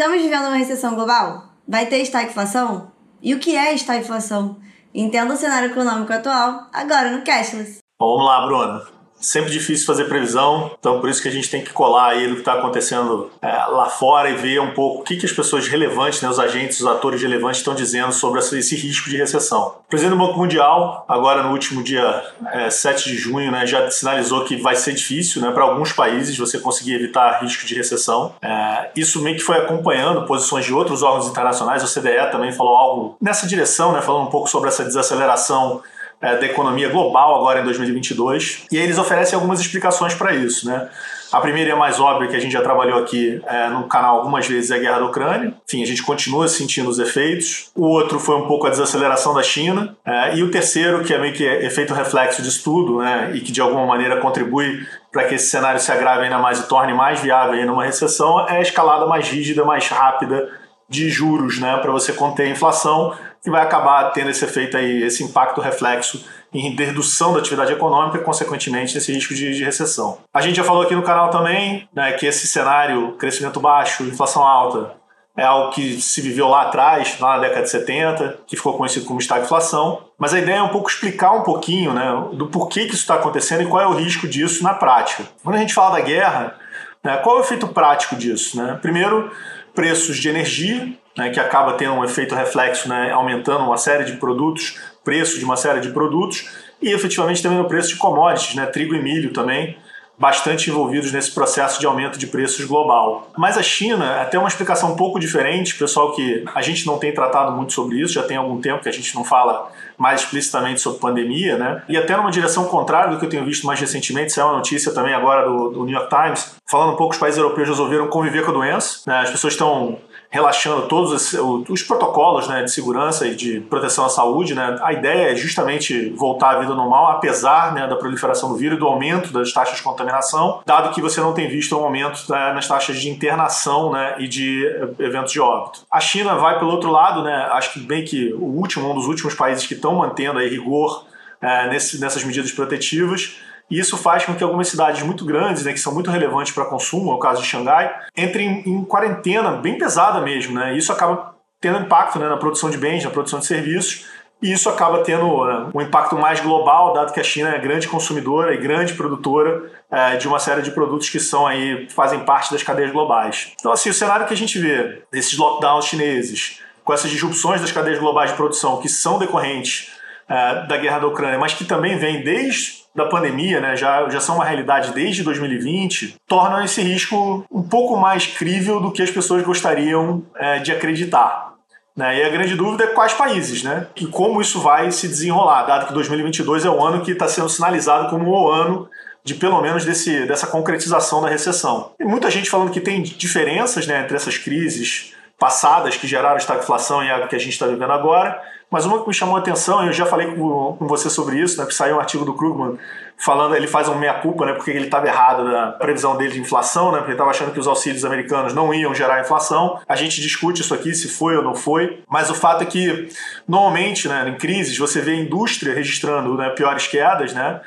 [0.00, 1.50] Estamos vivendo uma recessão global?
[1.68, 2.90] Vai ter estagflação?
[3.20, 4.56] E o que é estagflação?
[4.94, 7.80] Entenda o cenário econômico atual agora no Cashless.
[8.00, 11.72] Vamos lá, Bruna sempre difícil fazer previsão, então por isso que a gente tem que
[11.72, 15.16] colar aí no que está acontecendo é, lá fora e ver um pouco o que,
[15.16, 19.10] que as pessoas relevantes, né, os agentes, os atores relevantes estão dizendo sobre esse risco
[19.10, 19.74] de recessão.
[19.86, 23.90] O presidente do Banco Mundial, agora no último dia é, 7 de junho, né, já
[23.90, 28.34] sinalizou que vai ser difícil né, para alguns países você conseguir evitar risco de recessão.
[28.40, 32.76] É, isso meio que foi acompanhando posições de outros órgãos internacionais, o CDE também falou
[32.76, 35.82] algo nessa direção, né, falando um pouco sobre essa desaceleração
[36.20, 38.66] é, da economia global agora em 2022.
[38.70, 40.88] E eles oferecem algumas explicações para isso, né?
[41.32, 44.16] A primeira e a mais óbvia que a gente já trabalhou aqui é, no canal
[44.16, 45.54] algumas vezes é a guerra da Ucrânia.
[45.66, 47.70] Enfim, a gente continua sentindo os efeitos.
[47.76, 49.96] O outro foi um pouco a desaceleração da China.
[50.04, 53.52] É, e o terceiro, que é meio que efeito reflexo disso tudo, né, e que
[53.52, 57.20] de alguma maneira contribui para que esse cenário se agrave ainda mais e torne mais
[57.20, 60.48] viável aí numa recessão, é a escalada mais rígida, mais rápida
[60.88, 65.02] de juros, né, para você conter a inflação que vai acabar tendo esse efeito aí,
[65.02, 70.18] esse impacto reflexo em redução da atividade econômica e, consequentemente, esse risco de, de, recessão.
[70.34, 74.42] A gente já falou aqui no canal também né, que esse cenário, crescimento baixo, inflação
[74.42, 74.94] alta,
[75.36, 79.06] é algo que se viveu lá atrás, lá na década de 70, que ficou conhecido
[79.06, 80.02] como estagflação.
[80.18, 83.14] Mas a ideia é um pouco explicar um pouquinho né, do porquê que isso está
[83.14, 85.24] acontecendo e qual é o risco disso na prática.
[85.42, 86.56] Quando a gente fala da guerra,
[87.02, 88.60] né, qual é o efeito prático disso?
[88.60, 88.78] Né?
[88.82, 89.30] Primeiro,
[89.74, 94.14] preços de energia, né, que acaba tendo um efeito reflexo, né, aumentando uma série de
[94.14, 96.48] produtos, preço de uma série de produtos,
[96.80, 99.76] e efetivamente também no preço de commodities, né, trigo e milho também,
[100.18, 103.30] bastante envolvidos nesse processo de aumento de preços global.
[103.36, 107.12] Mas a China, até uma explicação um pouco diferente, pessoal que a gente não tem
[107.12, 110.80] tratado muito sobre isso, já tem algum tempo que a gente não fala mais explicitamente
[110.80, 111.82] sobre pandemia, né?
[111.88, 114.92] E até numa direção contrária do que eu tenho visto mais recentemente, saiu uma notícia
[114.92, 118.08] também agora do, do New York Times, falando um pouco que os países europeus resolveram
[118.08, 119.20] conviver com a doença, né?
[119.20, 119.98] As pessoas estão
[120.30, 124.54] relaxando todos os, os, protocolos né, de segurança e de proteção à saúde.
[124.54, 124.78] Né?
[124.80, 128.80] A ideia é justamente voltar à vida normal, apesar né, da proliferação do vírus e
[128.80, 132.52] do aumento das taxas de contaminação, dado que você não tem visto um aumento né,
[132.52, 135.80] nas taxas de internação né, e de eh, eventos de óbito.
[135.90, 139.06] A China vai pelo outro lado, né, acho que bem que o último, um dos
[139.06, 141.06] últimos países que estão mantendo aí rigor
[141.40, 143.36] é, nesse, nessas medidas protetivas.
[143.70, 146.64] E isso faz com que algumas cidades muito grandes, né, que são muito relevantes para
[146.64, 150.54] consumo, é o caso de Xangai, entrem em, quarentena bem pesada mesmo.
[150.54, 150.74] Né?
[150.74, 154.06] E isso acaba tendo impacto né, na produção de bens, na produção de serviços,
[154.42, 157.86] e isso acaba tendo né, um impacto mais global, dado que a China é grande
[157.86, 162.50] consumidora e grande produtora é, de uma série de produtos que são aí fazem parte
[162.50, 163.52] das cadeias globais.
[163.60, 167.70] Então, assim, o cenário que a gente vê desses lockdowns chineses, com essas disrupções das
[167.70, 169.92] cadeias globais de produção que são decorrentes
[170.26, 174.20] é, da guerra da Ucrânia, mas que também vem desde da pandemia, né, já, já
[174.20, 179.10] são uma realidade desde 2020, tornam esse risco um pouco mais crível do que as
[179.10, 181.50] pessoas gostariam é, de acreditar.
[181.96, 182.18] Né?
[182.18, 183.86] E a grande dúvida é quais países, né?
[183.96, 187.48] E como isso vai se desenrolar, dado que 2022 é o ano que está sendo
[187.48, 188.88] sinalizado como o ano
[189.22, 191.92] de pelo menos desse, dessa concretização da recessão.
[192.00, 197.02] E muita gente falando que tem diferenças né, entre essas crises passadas que geraram estagflação
[197.02, 198.38] e a que a gente está vivendo agora,
[198.70, 201.58] mas uma que me chamou a atenção, eu já falei com, com você sobre isso,
[201.58, 202.78] né, que saiu um artigo do Krugman
[203.16, 206.92] falando, ele faz um meia-culpa, né, porque ele estava errado na previsão dele de inflação,
[206.92, 209.80] né, porque ele estava achando que os auxílios americanos não iam gerar inflação.
[209.88, 213.08] A gente discute isso aqui, se foi ou não foi, mas o fato é que,
[213.48, 217.62] normalmente, né, em crises, você vê a indústria registrando né, piores quedas, né,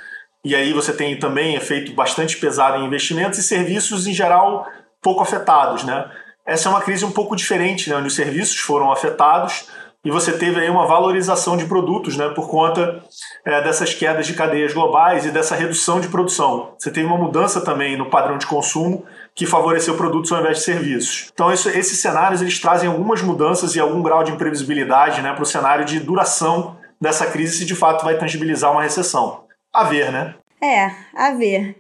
[0.46, 4.68] e aí você tem também efeito bastante pesado em investimentos e serviços, em geral,
[5.02, 6.06] pouco afetados, né.
[6.46, 9.68] Essa é uma crise um pouco diferente, né, onde os serviços foram afetados,
[10.06, 13.02] e você teve aí uma valorização de produtos né, por conta
[13.46, 16.74] é, dessas quedas de cadeias globais e dessa redução de produção.
[16.78, 20.64] Você teve uma mudança também no padrão de consumo que favoreceu produtos ao invés de
[20.66, 21.32] serviços.
[21.34, 25.44] Então, isso, esses cenários eles trazem algumas mudanças e algum grau de imprevisibilidade né, para
[25.44, 29.46] o cenário de duração dessa crise, se de fato vai tangibilizar uma recessão.
[29.74, 30.36] A ver, né?
[30.62, 31.78] É, a ver.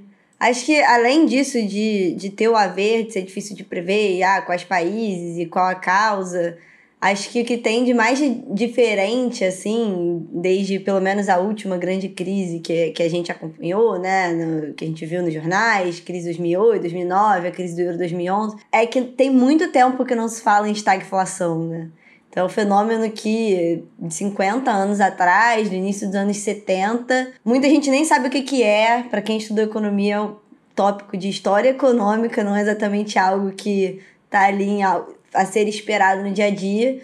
[0.49, 4.41] Acho que além disso, de, de ter o haver, de ser difícil de prever, ah,
[4.41, 6.57] quais países e qual a causa
[7.03, 8.17] Acho que o que tem de mais
[8.49, 14.31] diferente, assim, desde pelo menos a última grande crise que, que a gente acompanhou, né,
[14.31, 18.55] no, que a gente viu nos jornais, crise 2008, 2009, a crise do euro 2011,
[18.72, 21.89] é que tem muito tempo que não se fala em estagflação, né?
[22.34, 27.70] Então, é um fenômeno que de 50 anos atrás, no início dos anos 70, muita
[27.70, 29.03] gente nem sabe o que, que é.
[29.03, 30.35] Para quem estudou economia, é um
[30.74, 36.32] tópico de história econômica, não é exatamente algo que está ali a ser esperado no
[36.32, 37.00] dia a dia.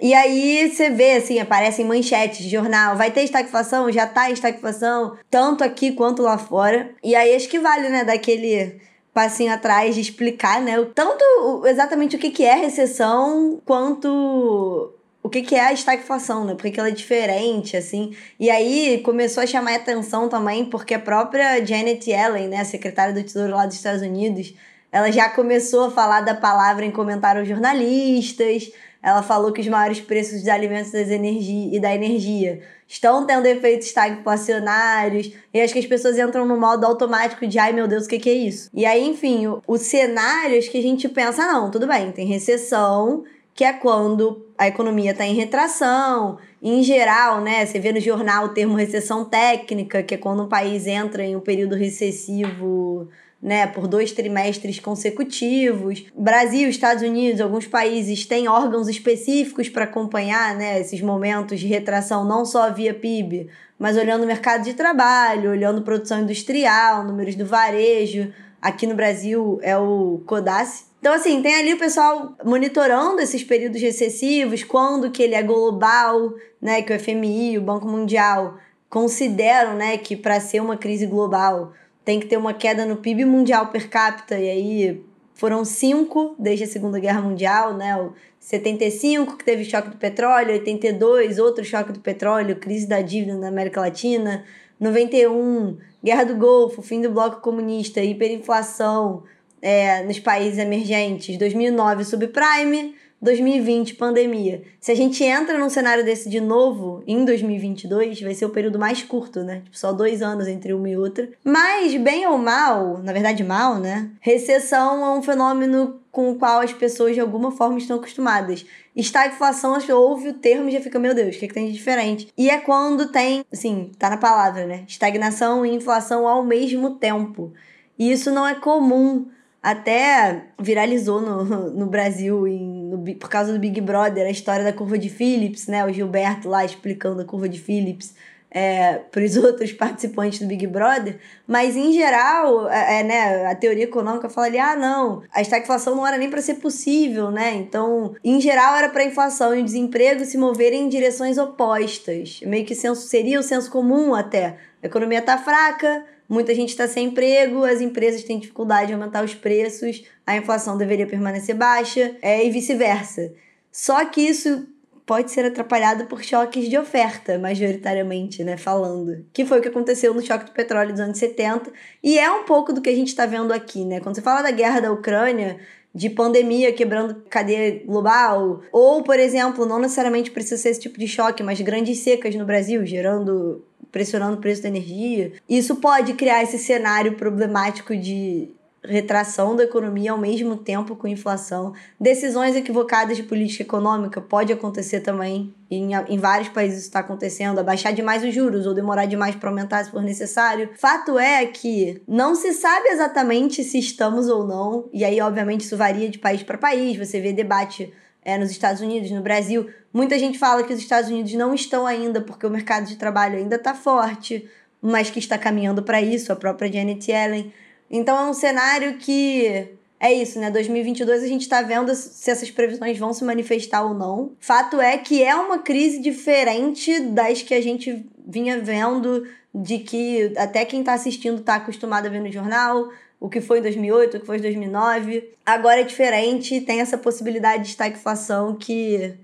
[0.00, 5.18] E aí você vê, assim, aparecem manchetes de jornal, vai ter estagflação, já tá estagflação,
[5.30, 6.92] tanto aqui quanto lá fora.
[7.04, 8.80] E aí acho que vale, né, daquele
[9.12, 10.74] passinho atrás de explicar, né?
[10.94, 14.92] Tanto exatamente o que, é recessão, quanto
[15.22, 16.54] o que, é a estagflação, né?
[16.54, 18.16] Por que ela é diferente, assim.
[18.40, 23.14] E aí começou a chamar atenção também, porque a própria Janet Yellen, né, a secretária
[23.14, 24.54] do Tesouro lá dos Estados Unidos,
[24.90, 28.70] ela já começou a falar da palavra em comentários jornalistas.
[29.02, 33.46] Ela falou que os maiores preços dos alimentos das energia, e da energia estão tendo
[33.46, 35.32] efeitos estagflacionários.
[35.52, 38.18] E acho que as pessoas entram no modo automático de ai meu Deus, o que,
[38.18, 38.70] que é isso?
[38.72, 43.24] E aí, enfim, o, o cenário que a gente pensa, não, tudo bem, tem recessão,
[43.54, 46.38] que é quando a economia está em retração.
[46.62, 50.48] Em geral, né, você vê no jornal o termo recessão técnica, que é quando um
[50.48, 53.08] país entra em um período recessivo
[53.42, 56.04] né, por dois trimestres consecutivos.
[56.14, 62.24] Brasil, Estados Unidos, alguns países têm órgãos específicos para acompanhar né, esses momentos de retração,
[62.24, 67.44] não só via PIB, mas olhando o mercado de trabalho, olhando produção industrial, números do
[67.44, 68.32] varejo.
[68.60, 70.92] Aqui no Brasil é o CODAS.
[71.00, 76.32] Então, assim, tem ali o pessoal monitorando esses períodos recessivos, quando que ele é global,
[76.60, 78.56] né, que o FMI, o Banco Mundial
[78.88, 81.72] consideram, né, que para ser uma crise global
[82.04, 85.04] tem que ter uma queda no PIB mundial per capita, e aí
[85.34, 87.96] foram cinco desde a Segunda Guerra Mundial, né?
[87.96, 93.36] O 75, que teve choque do petróleo, 82, outro choque do petróleo, crise da dívida
[93.36, 94.44] na América Latina,
[94.78, 99.22] 91, Guerra do Golfo, fim do bloco comunista, hiperinflação
[99.60, 104.62] é, nos países emergentes, 2009, subprime, 2020, pandemia.
[104.80, 108.80] Se a gente entra num cenário desse de novo em 2022, vai ser o período
[108.80, 109.60] mais curto, né?
[109.64, 111.30] Tipo, só dois anos entre uma e outra.
[111.44, 114.10] Mas, bem ou mal, na verdade, mal, né?
[114.20, 118.66] Recessão é um fenômeno com o qual as pessoas de alguma forma estão acostumadas.
[118.94, 121.54] Estagflação, acho que ouve o termo e já fica, meu Deus, o que, é que
[121.54, 122.28] tem de diferente?
[122.36, 124.84] E é quando tem, assim, tá na palavra, né?
[124.88, 127.52] Estagnação e inflação ao mesmo tempo.
[127.96, 129.26] E isso não é comum
[129.62, 134.72] até viralizou no, no Brasil em, no, por causa do Big Brother a história da
[134.72, 135.84] curva de Phillips, né?
[135.84, 138.14] O Gilberto lá explicando a curva de Phillips
[138.54, 141.18] é, para os outros participantes do Big Brother.
[141.46, 145.94] Mas, em geral, é, é, né, a teoria econômica fala ali: ah, não, a estagflação
[145.94, 147.54] não era nem para ser possível, né?
[147.54, 152.40] Então, em geral, era para a inflação e o desemprego se moverem em direções opostas.
[152.44, 154.56] Meio que senso, seria o senso comum até.
[154.82, 159.24] A economia está fraca, muita gente está sem emprego, as empresas têm dificuldade de aumentar
[159.24, 163.32] os preços, a inflação deveria permanecer baixa, é, e vice-versa.
[163.70, 164.66] Só que isso
[165.04, 169.26] pode ser atrapalhado por choques de oferta, majoritariamente, né, falando.
[169.32, 171.72] Que foi o que aconteceu no choque do petróleo dos anos 70,
[172.02, 174.00] e é um pouco do que a gente está vendo aqui, né?
[174.00, 175.58] Quando você fala da guerra da Ucrânia,
[175.94, 181.06] de pandemia quebrando cadeia global, ou, por exemplo, não necessariamente precisa ser esse tipo de
[181.06, 185.32] choque, mas grandes secas no Brasil, gerando pressionando o preço da energia.
[185.46, 188.48] Isso pode criar esse cenário problemático de
[188.84, 191.72] retração da economia ao mesmo tempo com inflação.
[192.00, 195.54] Decisões equivocadas de política econômica pode acontecer também.
[195.70, 197.60] Em, em vários países isso está acontecendo.
[197.60, 200.70] Abaixar demais os juros ou demorar demais para aumentar se for necessário.
[200.74, 204.88] Fato é que não se sabe exatamente se estamos ou não.
[204.92, 206.96] E aí, obviamente, isso varia de país para país.
[206.96, 207.92] Você vê debate
[208.24, 209.68] é, nos Estados Unidos, no Brasil.
[209.92, 213.38] Muita gente fala que os Estados Unidos não estão ainda porque o mercado de trabalho
[213.38, 214.48] ainda está forte,
[214.80, 217.52] mas que está caminhando para isso, a própria Janet Yellen.
[217.92, 219.68] Então é um cenário que
[220.00, 220.50] é isso, né?
[220.50, 224.32] 2022 a gente está vendo se essas previsões vão se manifestar ou não.
[224.40, 230.32] Fato é que é uma crise diferente das que a gente vinha vendo, de que
[230.36, 232.88] até quem está assistindo está acostumado a ver no jornal,
[233.20, 235.30] o que foi em 2008, o que foi em 2009.
[235.44, 239.14] Agora é diferente, tem essa possibilidade de estagflação que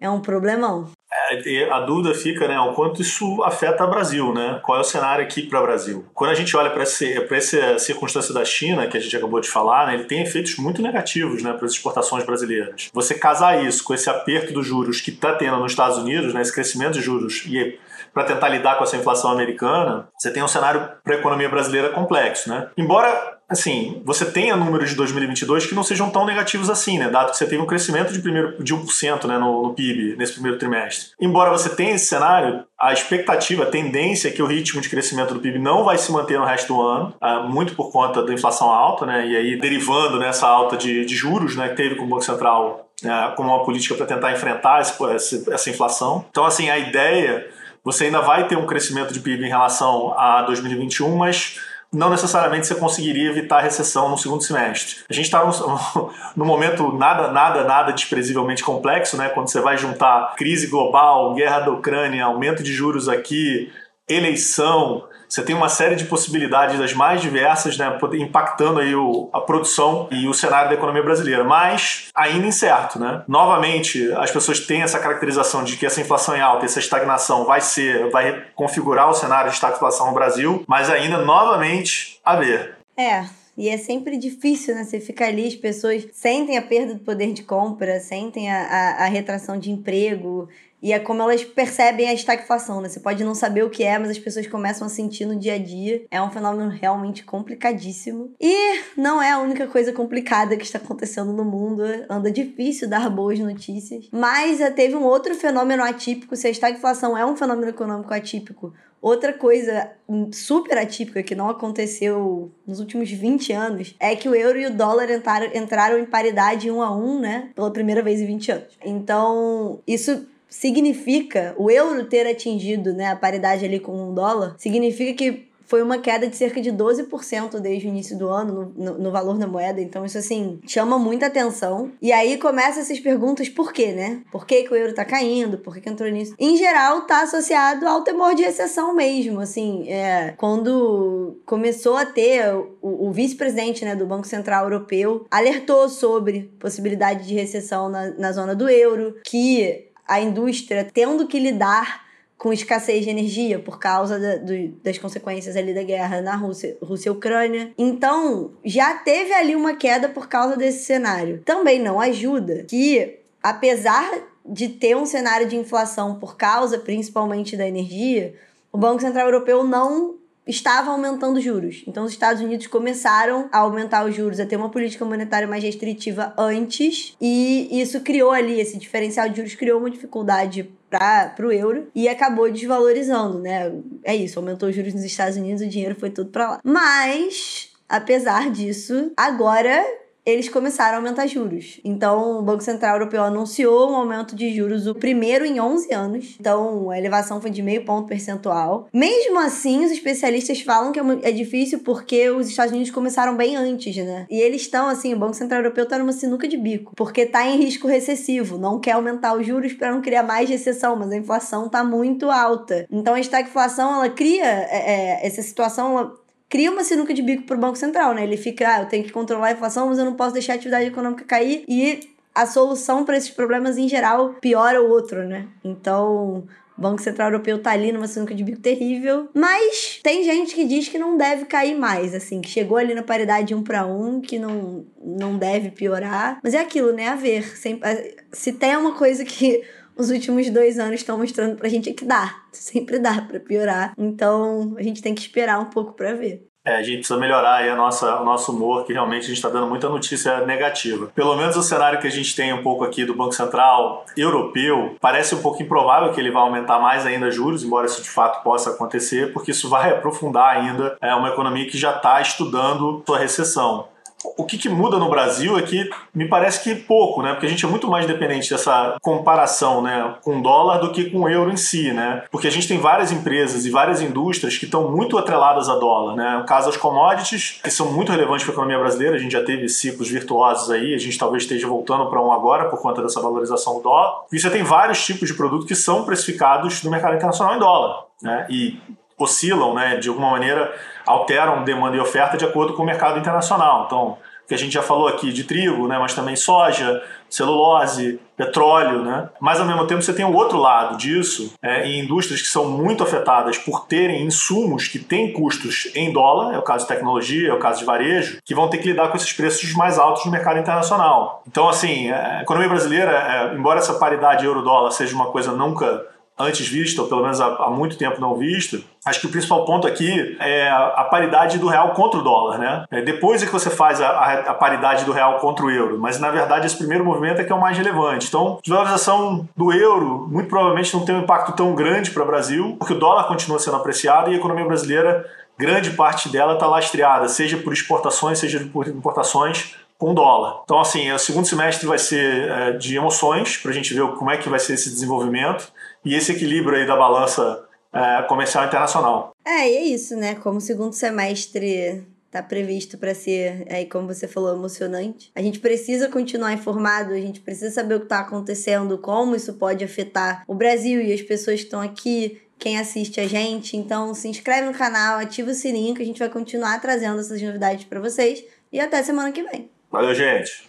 [0.00, 0.90] é um problemão.
[1.30, 4.60] É, a dúvida fica, né, o quanto isso afeta o Brasil, né?
[4.62, 6.04] Qual é o cenário aqui para o Brasil?
[6.14, 9.86] Quando a gente olha para essa circunstância da China, que a gente acabou de falar,
[9.86, 12.90] né, ele tem efeitos muito negativos, né, para as exportações brasileiras.
[12.92, 16.42] Você casar isso com esse aperto dos juros que está tendo nos Estados Unidos, né,
[16.42, 17.78] esse crescimento de juros e
[18.12, 21.90] para tentar lidar com essa inflação americana, você tem um cenário para a economia brasileira
[21.90, 22.68] complexo, né?
[22.76, 27.08] Embora assim, você tenha números de 2022 que não sejam tão negativos assim, né?
[27.08, 30.34] Dado que você teve um crescimento de, primeiro, de 1% né, no, no PIB nesse
[30.34, 31.12] primeiro trimestre.
[31.20, 35.32] Embora você tenha esse cenário, a expectativa, a tendência é que o ritmo de crescimento
[35.32, 38.32] do PIB não vai se manter no resto do ano, ah, muito por conta da
[38.32, 39.26] inflação alta, né?
[39.26, 41.68] E aí derivando nessa alta de, de juros, né?
[41.68, 45.70] Que teve com o Banco Central né, como uma política para tentar enfrentar esse, essa
[45.70, 46.24] inflação.
[46.30, 47.48] Então, assim, a ideia,
[47.84, 51.60] você ainda vai ter um crescimento de PIB em relação a 2021, mas
[51.92, 54.96] não necessariamente você conseguiria evitar a recessão no segundo semestre.
[55.08, 55.52] A gente está num,
[56.36, 59.30] num, momento nada, nada, nada desprezivelmente complexo, né?
[59.30, 63.72] Quando você vai juntar crise global, guerra da Ucrânia, aumento de juros aqui,
[64.08, 69.40] eleição você tem uma série de possibilidades das mais diversas, né, impactando aí o, a
[69.40, 73.22] produção e o cenário da economia brasileira, mas ainda incerto, né?
[73.28, 77.60] Novamente, as pessoas têm essa caracterização de que essa inflação é alta, essa estagnação vai
[77.60, 82.76] ser, vai configurar o cenário de estagflação no Brasil, mas ainda novamente a ver.
[82.96, 83.24] É,
[83.58, 84.84] e é sempre difícil, né?
[84.84, 89.04] Você fica ali, as pessoas sentem a perda do poder de compra, sentem a, a,
[89.04, 90.48] a retração de emprego,
[90.80, 92.88] e é como elas percebem a estagflação, né?
[92.88, 95.54] Você pode não saber o que é, mas as pessoas começam a sentir no dia
[95.54, 96.04] a dia.
[96.10, 98.32] É um fenômeno realmente complicadíssimo.
[98.40, 101.82] E não é a única coisa complicada que está acontecendo no mundo.
[102.08, 104.08] Anda difícil dar boas notícias.
[104.12, 106.36] Mas eh, teve um outro fenômeno atípico.
[106.36, 109.92] Se a estagflação é um fenômeno econômico atípico, Outra coisa
[110.32, 114.74] super atípica que não aconteceu nos últimos 20 anos é que o euro e o
[114.74, 117.50] dólar entraram, entraram em paridade um a um, né?
[117.54, 118.78] Pela primeira vez em 20 anos.
[118.84, 125.12] Então, isso significa o euro ter atingido né, a paridade ali com o dólar, significa
[125.12, 128.98] que foi uma queda de cerca de 12% desde o início do ano no, no,
[128.98, 129.80] no, valor da moeda.
[129.80, 131.92] Então, isso assim chama muita atenção.
[132.00, 134.22] E aí começam essas perguntas: por quê, né?
[134.32, 135.58] Por que, que o euro tá caindo?
[135.58, 136.34] Por que, que entrou nisso?
[136.38, 139.40] Em geral, tá associado ao temor de recessão mesmo.
[139.40, 145.88] Assim, é, quando começou a ter o, o vice-presidente né, do Banco Central Europeu alertou
[145.90, 152.07] sobre possibilidade de recessão na, na zona do euro, que a indústria tendo que lidar
[152.38, 156.78] com escassez de energia por causa da, do, das consequências ali da guerra na Rússia,
[156.80, 157.72] Rússia e Ucrânia.
[157.76, 161.42] Então, já teve ali uma queda por causa desse cenário.
[161.44, 164.08] Também não ajuda que, apesar
[164.46, 168.34] de ter um cenário de inflação por causa principalmente da energia,
[168.72, 170.14] o Banco Central Europeu não
[170.46, 171.84] estava aumentando juros.
[171.86, 175.62] Então, os Estados Unidos começaram a aumentar os juros, a ter uma política monetária mais
[175.62, 181.52] restritiva antes, e isso criou ali, esse diferencial de juros criou uma dificuldade para o
[181.52, 183.72] euro e acabou desvalorizando, né?
[184.02, 186.60] É isso, aumentou os juros nos Estados Unidos, o dinheiro foi tudo para lá.
[186.64, 189.84] Mas, apesar disso, agora
[190.30, 191.80] eles começaram a aumentar juros.
[191.84, 196.36] Então, o Banco Central Europeu anunciou um aumento de juros, o primeiro em 11 anos.
[196.38, 198.88] Então, a elevação foi de meio ponto percentual.
[198.92, 203.56] Mesmo assim, os especialistas falam que é, é difícil porque os Estados Unidos começaram bem
[203.56, 204.26] antes, né?
[204.30, 207.46] E eles estão, assim, o Banco Central Europeu está numa sinuca de bico, porque está
[207.46, 211.16] em risco recessivo, não quer aumentar os juros para não criar mais recessão, mas a
[211.16, 212.86] inflação está muito alta.
[212.90, 216.12] Então, a estagflação, ela cria é, é, essa situação,
[216.48, 218.22] cria uma sinuca de bico pro Banco Central, né?
[218.22, 220.56] Ele fica, ah, eu tenho que controlar a inflação, mas eu não posso deixar a
[220.56, 222.00] atividade econômica cair e
[222.34, 225.46] a solução para esses problemas em geral piora o outro, né?
[225.64, 226.46] Então,
[226.78, 230.64] o Banco Central Europeu tá ali numa sinuca de bico terrível, mas tem gente que
[230.64, 234.20] diz que não deve cair mais, assim, que chegou ali na paridade um para um,
[234.20, 236.38] que não, não deve piorar.
[236.42, 237.08] Mas é aquilo, né?
[237.08, 237.44] A ver.
[237.56, 239.64] Sempre, se tem uma coisa que
[239.98, 242.42] os últimos dois anos estão mostrando pra gente que dá.
[242.52, 243.92] Sempre dá para piorar.
[243.98, 246.48] Então a gente tem que esperar um pouco para ver.
[246.64, 249.36] É, a gente precisa melhorar aí a nossa, o nosso humor, que realmente a gente
[249.36, 251.10] está dando muita notícia negativa.
[251.14, 254.94] Pelo menos o cenário que a gente tem um pouco aqui do Banco Central europeu,
[255.00, 258.42] parece um pouco improvável que ele vá aumentar mais ainda juros, embora isso de fato
[258.42, 263.18] possa acontecer, porque isso vai aprofundar ainda é, uma economia que já está estudando sua
[263.18, 263.88] recessão.
[264.36, 267.32] O que, que, muda no Brasil é que me parece que pouco, né?
[267.32, 271.28] Porque a gente é muito mais dependente dessa comparação, né, com dólar do que com
[271.28, 272.24] euro em si, né?
[272.30, 276.16] Porque a gente tem várias empresas e várias indústrias que estão muito atreladas a dólar,
[276.16, 276.38] né?
[276.38, 279.44] No caso, as commodities, que são muito relevantes para a economia brasileira, a gente já
[279.44, 283.20] teve ciclos virtuosos aí, a gente talvez esteja voltando para um agora por conta dessa
[283.20, 284.24] valorização do dólar.
[284.32, 288.04] E você tem vários tipos de produtos que são precificados no mercado internacional em dólar,
[288.22, 288.46] né?
[288.50, 288.80] E
[289.18, 290.72] oscilam, né, de alguma maneira
[291.06, 293.84] alteram demanda e oferta de acordo com o mercado internacional.
[293.86, 299.02] Então, que a gente já falou aqui de trigo, né, mas também soja, celulose, petróleo,
[299.02, 299.28] né?
[299.38, 302.70] Mas ao mesmo tempo você tem o outro lado disso, é, em indústrias que são
[302.70, 307.50] muito afetadas por terem insumos que têm custos em dólar, é o caso de tecnologia,
[307.50, 310.24] é o caso de varejo, que vão ter que lidar com esses preços mais altos
[310.24, 311.42] no mercado internacional.
[311.46, 316.06] Então, assim, a economia brasileira, é, embora essa paridade euro-dólar seja uma coisa nunca
[316.38, 319.86] antes vista, ou pelo menos há, muito tempo não vista, acho que o principal ponto
[319.86, 322.58] aqui é a, a paridade do real contra o dólar.
[322.58, 322.84] Né?
[322.90, 326.18] É, depois é que você faz a, a, paridade do real contra o euro, mas
[326.18, 328.28] na verdade esse primeiro movimento é que é o mais relevante.
[328.28, 332.26] Então, a desvalorização do euro muito provavelmente não tem um impacto tão grande para o
[332.26, 335.26] Brasil, porque o dólar continua sendo apreciado e a economia brasileira,
[335.58, 340.60] grande parte dela está lastreada, seja por exportações, seja por importações, com dólar.
[340.62, 344.30] Então, assim, o segundo semestre vai ser é, de emoções, para a gente ver como
[344.30, 345.72] é que vai ser esse desenvolvimento
[346.08, 349.32] e esse equilíbrio aí da balança é, comercial internacional.
[349.44, 350.34] É, e é isso, né?
[350.36, 355.30] Como o segundo semestre está previsto para ser, aí como você falou, emocionante.
[355.34, 359.54] A gente precisa continuar informado, a gente precisa saber o que está acontecendo, como isso
[359.54, 363.76] pode afetar o Brasil e as pessoas que estão aqui quem assiste a gente.
[363.76, 367.40] Então se inscreve no canal, ativa o sininho que a gente vai continuar trazendo essas
[367.40, 368.42] novidades para vocês.
[368.72, 369.70] E até semana que vem.
[369.90, 370.68] Valeu, gente!